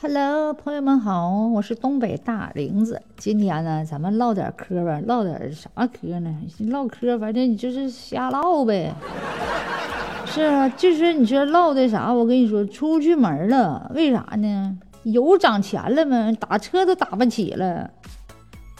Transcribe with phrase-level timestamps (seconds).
[0.00, 3.02] Hello，朋友们好，我是东北大玲子。
[3.16, 6.32] 今天呢，咱们唠点嗑吧，唠点啥嗑呢？
[6.68, 8.94] 唠嗑，反正你就是瞎唠呗。
[10.24, 12.14] 是啊，就是你说唠的啥？
[12.14, 14.78] 我跟你说，出不去门了，为啥呢？
[15.02, 17.90] 油涨钱了嘛，打车都打不起了。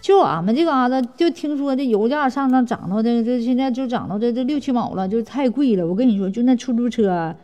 [0.00, 5.84] 就俺们这嘎达，就听说这油价上涨涨到这这现在就涨到这这六七毛了，就太贵了。
[5.84, 7.34] 我跟你说，就那出租车，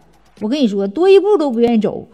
[0.40, 2.06] 我跟你说，多一步都不愿意走。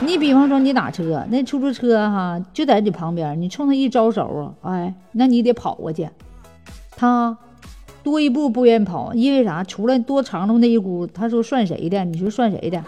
[0.00, 6.08] 你比方说你打车，那出租车哈就在你旁边，你冲他一招手，哎，那你得跑过去。
[6.96, 7.36] 他
[8.02, 9.64] 多一步不愿跑，因为啥？
[9.64, 12.04] 除了多长的那一股，他说算谁的？
[12.04, 12.82] 你说算谁的？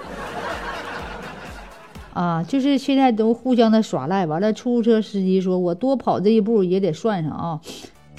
[2.15, 4.25] 啊，就是现在都互相的耍赖。
[4.27, 7.61] 完了，出租车司机说我多跑这一步也得算上啊。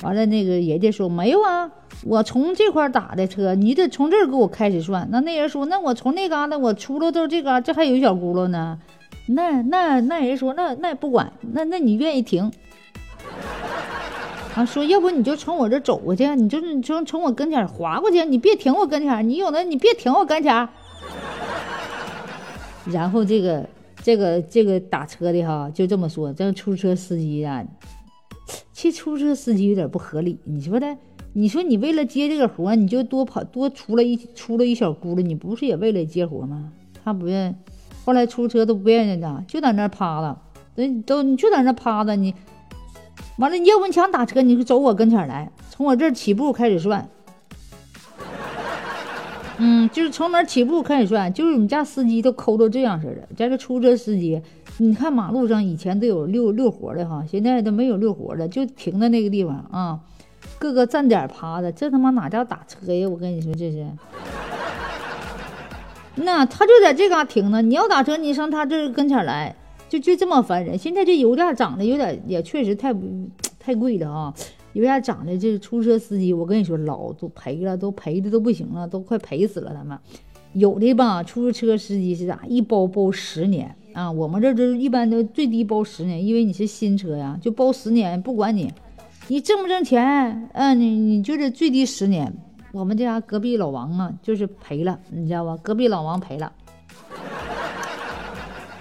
[0.02, 1.70] 完了，那个人家说没有啊。
[2.04, 5.08] 我从这块打的车，你得从这儿给我开始算。
[5.12, 8.80] 那那人说，那我从那嘎达我出了都这嘎，这还有一小轱辘呢。
[9.28, 12.52] 那那那人说，那那也不管，那那你愿意停？
[14.56, 20.68] 啊，说要不你就从我这走过去，你就是从从我跟前划过去，你别停我跟前，你有那你别停我跟前。
[22.92, 23.64] 然后这个
[24.02, 27.64] 这个这个打车的哈就这么说，这出租车司机啊，
[28.82, 30.98] 这出租车司机有点不合理，你说的。
[31.34, 36.72] 你说你为了接这个活，你就多跑多出了一出了一小轱辘，你不是也为了接活吗？
[37.04, 37.56] 他不愿，
[38.06, 40.36] 后来出租车都不愿意的，就在那趴着，
[40.74, 42.34] 人都你就在那趴着，你
[43.38, 47.08] 完了，你要不你想打车，你就走我跟前来，从我这起步开始算。
[49.64, 53.30] 嗯，就是从哪起步开始算，就是我们家司机都抠到这样似的。
[53.38, 54.42] 咱这出租车司机，
[54.80, 60.00] 你看马路上以前都有溜溜活的哈，现在都没有溜活的，就停在那个地方啊。
[60.58, 63.08] 各个站点趴着，这他妈哪叫打车呀？
[63.08, 63.86] 我跟你说，这是。
[66.16, 67.62] 那他就在这嘎停呢。
[67.62, 69.56] 你要打车，你上他这跟前来，
[69.88, 70.75] 就就这么烦人。
[70.75, 72.92] 现在这油价涨的有点，也确实太
[73.59, 74.34] 太贵了啊！
[74.73, 79.73] 油价涨的，这出租车司机，我跟你说，老都赔了，都赔的都不行了，都快赔死了。
[79.73, 79.97] 他们
[80.53, 82.41] 有的吧，出租车司机是咋？
[82.47, 84.12] 一包包十年啊！
[84.12, 88.72] 我们这都一般都最低包十年，因为你是新车呀，就包十年，不管你。
[89.28, 90.50] 你挣不挣钱？
[90.53, 92.34] 嗯，你你就是最低十年。
[92.73, 95.57] 我们家隔壁老王啊，就是赔了，你知道吧？
[95.62, 96.51] 隔壁老王赔了，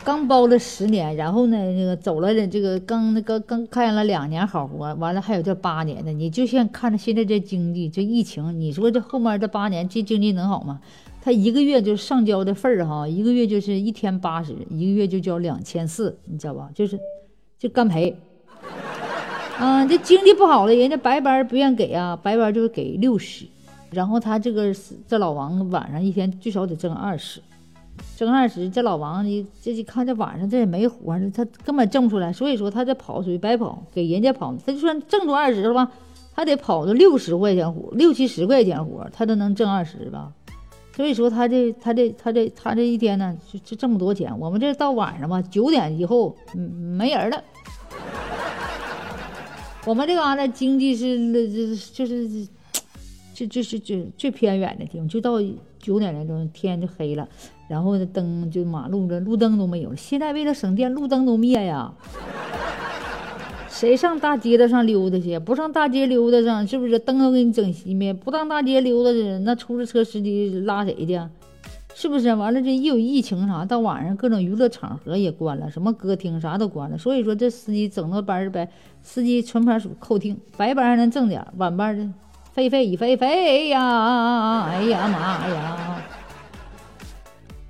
[0.02, 6.12] 刚包了十年，然后呢，那个走了的这个刚那个刚干了两年好活，完了还有这八年的。
[6.12, 10.80] 你就像看着现在这经济，这疫情，你说这后面这八年这经济能好吗？
[11.22, 16.70] 他一个月就上交的份儿哈，一个月就是一天八十，一个月就交两千四，你知道吧？
[16.74, 16.98] 就是
[17.58, 18.16] 就干赔。
[19.60, 23.44] 啊，这经济不好了，人家白班不愿给啊，白班就是给六十，
[23.90, 24.74] 然后他这个
[25.06, 27.42] 这老王晚上一天最少得挣二十，
[28.16, 35.90] 挣二十，这老王你这一看这晚上这也没活，他根本挣不出来，所以说他这跑属于白跑，给人家跑，他就算挣出二十了吧，
[36.34, 40.32] 他得跑着六十块钱活，六七十块钱活，他都能挣二十吧，
[40.94, 47.42] 所以说他这他这他这他这一天呢就就这么多钱，我们这到晚上吧九点以后嗯没人了。
[49.86, 52.46] 我们这嘎达经济是那这就是，
[53.32, 55.40] 就 就是最最偏远的地方，就到
[55.80, 57.28] 九点来钟天就黑了，
[57.68, 59.96] 然后灯就马路的路灯都没有了。
[59.96, 61.92] 现在为了省电，路灯都灭呀。
[63.68, 65.38] 谁上大街的上溜达去？
[65.38, 68.12] 不上大街溜达上，是不是灯都给你整熄灭？
[68.12, 71.18] 不上大街溜达去，那出租车司机拉谁去？
[71.94, 72.60] 是不是完了？
[72.60, 76.98] 这一有疫情啥，到晚上各种娱乐场合也关了，什么歌厅啥都关了。
[76.98, 78.68] 所以说这司机整那班儿呗，
[79.02, 82.06] 司机纯牌属扣听，白班还能挣点，晚班的
[82.52, 84.64] 飞飞已飞飞呀！
[84.64, 86.02] 哎呀妈呀！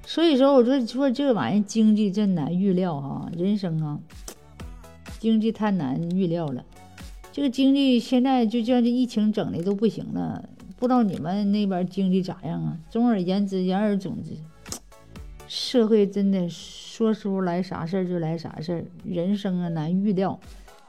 [0.06, 3.98] 所以说我说说这玩意儿经济真难预料哈，人生啊，
[5.18, 6.64] 经济太难预料了。
[7.30, 10.48] 这个经济现在就像这疫情整的都不行了。
[10.78, 12.78] 不知道你们那边经济咋样啊？
[12.88, 14.30] 总而言之，言而总之，
[15.46, 20.40] 社会真的说出来啥事儿就来啥事儿，人生啊难预料。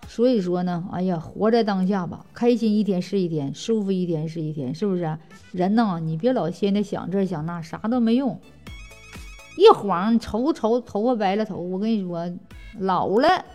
[0.07, 5.17] 所以说呢，哎呀，活在当下吧，开心一天是一天，舒服一天是一天，是不是？
[5.51, 8.39] 人呢，你别老现在想这想那，啥都没用。
[9.57, 12.29] 一晃愁愁头发白了头，我跟你说，
[12.79, 13.45] 老了。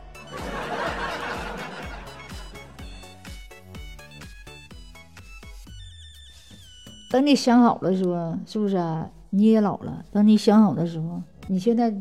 [7.10, 9.08] 等你想好了，说是不是啊？
[9.31, 10.04] 你也老了。
[10.10, 11.94] 等你想好的时候，你现在，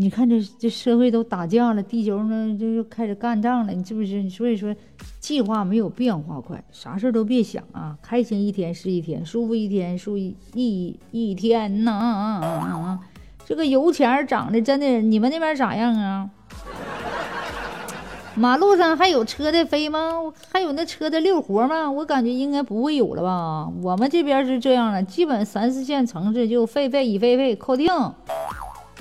[0.00, 4.30] 你看这这社会都打架了，地球呢就又开始干仗了，你是不是？
[4.30, 4.74] 所以说，
[5.18, 12.98] 计划没有变化快，啥事都别想啊，开心一天是一天，舒服一天是一一天呐。
[13.44, 16.30] 这个油钱儿涨的真的，你们那边咋样啊？
[18.36, 20.32] 马路上还有车在飞吗？
[20.50, 21.90] 还有那车在溜活吗？
[21.90, 23.68] 我感觉应该不会有了吧。
[23.82, 27.92] 我们这边是这样的，基本三四线城市就废废已废废扣定，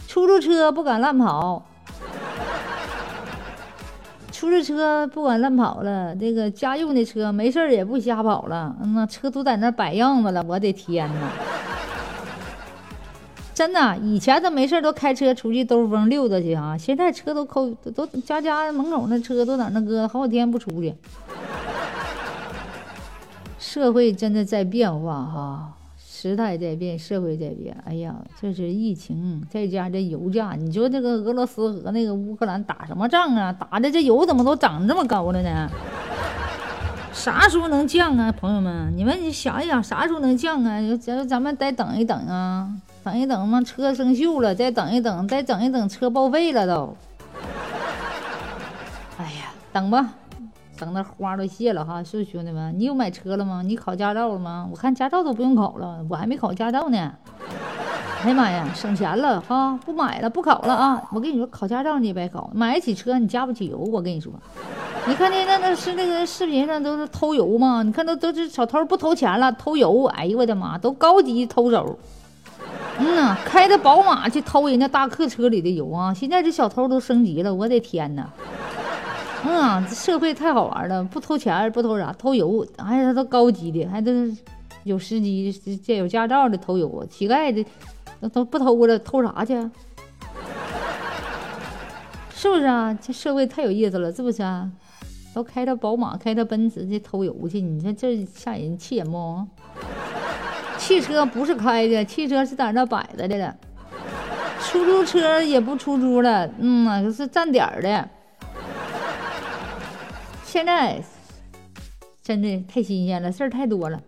[0.10, 1.64] 出租车不敢乱跑。
[4.32, 11.30] 出租车不敢乱跑了，这个家用的车没事也不瞎跑了，那车都在那摆样子了，我的天哪！
[13.54, 20.96] 真的，以前都没事都开车出去兜风溜达去啊，现在车都扣都家家门口那车都在那搁好几天不出去。
[23.60, 25.74] 社会真的在变化哈。
[26.22, 27.74] 时代在变，社会在变。
[27.86, 33.54] 哎呀，这是疫情，再加这油价，你说这个俄罗斯和那个乌克兰打什么仗啊？
[33.54, 35.70] 打的这油怎么都涨这么高了呢？
[37.14, 38.92] 啥时候能降啊，朋友们？
[38.98, 40.82] 你们你想一想，啥时候能降啊？
[40.98, 42.68] 咱咱们再等一等啊，
[43.02, 46.98] 等一等嘛，车生锈了，再等一等，再等一等，车报废了都。
[49.18, 50.16] 哎呀，等吧。
[50.80, 53.62] 等那花都谢了哈，是兄弟们，你有买车了吗？
[53.64, 54.68] 你考驾照了吗？
[54.72, 57.12] 我看驾照都不用考了，我还没考驾照呢。
[58.24, 61.02] 哎呀妈呀，省钱了哈，不买了，不考了啊！
[61.14, 63.78] 我跟你说，考驾照你也别考，买得起车你加不起油。
[63.78, 64.32] 我跟你说，
[65.08, 67.82] 你看那那那是那个视频上都是偷油吗？
[67.84, 70.06] 你看都都是小偷不偷钱了，偷油。
[70.08, 71.98] 哎呦我的妈，都高级偷手。
[73.00, 76.14] 嗯呐，开着宝马去偷人家大客车里的油啊！
[76.14, 78.30] 现在这小偷都升级了，我的天哪！
[79.46, 84.36] 嗯，这社会太好玩了，不偷钱，不偷啥，偷油，还他都高级的，还都是
[84.84, 85.52] 有司机，
[85.84, 87.66] 这有驾照的偷油啊，乞丐的
[88.20, 89.54] 那都不偷了，偷啥去？
[92.34, 92.98] 是不是啊？
[93.02, 94.70] 这社会太有意思了，是不是啊？
[95.34, 99.46] 都开着宝马，开着奔驰去偷油去，你说这吓人，气人不？
[100.78, 103.56] 汽车不是开的，汽车是在那摆着的了，
[104.62, 108.10] 出租车也不出租了，嗯，是站点的。
[110.52, 111.00] 现在
[112.24, 114.02] 真的太新鲜了，事儿太多了。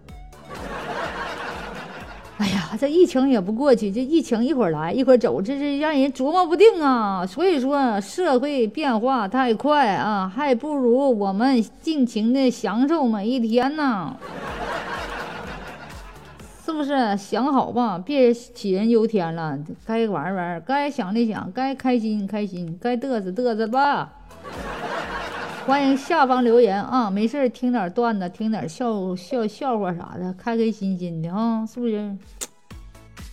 [2.39, 7.23] 哎呀，这疫情也不过去，这疫情一会儿来一会儿走，这是让人琢磨不定啊。
[7.23, 14.17] 所以说，社会变化太快啊，还不如我们尽情的享受每一天呢，
[16.65, 17.15] 是不是？
[17.17, 24.13] 想好吧，别杞人忧天了，该玩玩，该想的想，该开心开心，该嘚瑟嘚瑟吧。
[25.71, 27.09] 欢迎下方留言啊！
[27.09, 32.18] 没事听点段子，听点笑笑笑话啥的，开开心心的啊，是不是？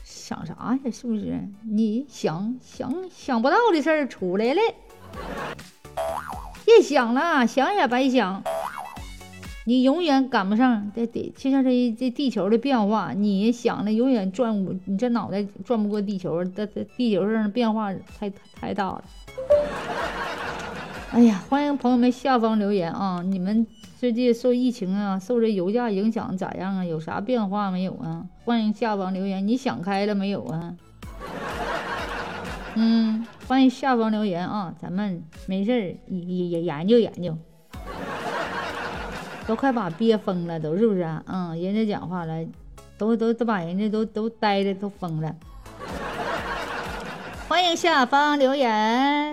[0.05, 0.79] 想啥呀？
[0.93, 1.37] 是不是？
[1.69, 4.61] 你想想想不到的事儿出来了，
[6.64, 8.40] 别想了，想也白想。
[9.67, 19.02] 你永远赶不上，这得就像这这地球的变化，你想的永远转不，你这脑袋转不过地球，这这地球上的变化太太大了。
[21.10, 23.22] 哎呀，欢迎朋友们下方留言啊！
[23.25, 23.66] 你们
[23.99, 26.84] 最近受疫情啊，受这油价影响咋样啊？
[26.84, 28.26] 有啥变化没有啊？
[28.44, 30.75] 欢迎下方留言，你想开了没有啊？
[32.75, 34.75] 嗯，欢迎下方留言啊！
[34.78, 37.34] 咱们没事儿也也研究研究，
[39.46, 41.22] 都快把憋疯了，都是不是啊？
[41.26, 42.44] 嗯，人家讲话了，
[42.99, 45.34] 都都都把人家都都呆的都疯了。
[47.49, 49.27] 欢迎下方留言。